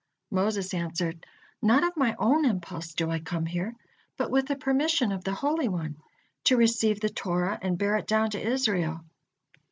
Moses 0.31 0.73
answered: 0.73 1.27
"Not 1.61 1.83
of 1.83 1.95
my 1.95 2.15
own 2.17 2.43
impulse 2.43 2.95
do 2.95 3.11
I 3.11 3.19
come 3.19 3.45
here, 3.45 3.75
but 4.17 4.31
with 4.31 4.47
the 4.47 4.55
permission 4.55 5.11
of 5.11 5.23
the 5.23 5.35
Holy 5.35 5.67
One, 5.67 5.97
to 6.45 6.57
receive 6.57 6.99
the 6.99 7.09
Torah 7.09 7.59
and 7.61 7.77
bear 7.77 7.95
it 7.97 8.07
down 8.07 8.31
to 8.31 8.41
Israel." 8.41 9.01